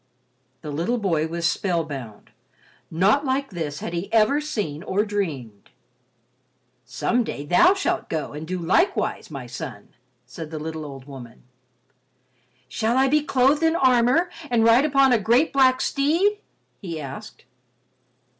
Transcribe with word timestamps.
The 0.61 0.71
little 0.71 0.97
boy 0.97 1.27
was 1.27 1.47
spell 1.47 1.83
bound. 1.83 2.31
Naught 2.89 3.23
like 3.23 3.51
this 3.51 3.81
had 3.81 3.93
he 3.93 4.11
ever 4.11 4.41
seen 4.41 4.81
or 4.81 5.05
dreamed. 5.05 5.69
"Some 6.85 7.23
day 7.23 7.45
thou 7.45 7.75
shalt 7.75 8.09
go 8.09 8.33
and 8.33 8.47
do 8.47 8.57
likewise, 8.57 9.29
my 9.29 9.45
son," 9.45 9.89
said 10.25 10.49
the 10.49 10.57
little 10.57 10.85
old 10.87 11.05
woman. 11.05 11.43
"Shall 12.67 12.97
I 12.97 13.09
be 13.09 13.21
clothed 13.21 13.61
in 13.61 13.75
armor 13.75 14.31
and 14.49 14.63
ride 14.63 14.85
upon 14.85 15.13
a 15.13 15.19
great 15.19 15.53
black 15.53 15.81
steed?" 15.81 16.39
he 16.79 16.99
asked. 16.99 17.45